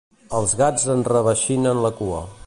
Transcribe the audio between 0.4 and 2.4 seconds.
gats enreveixinen la cua.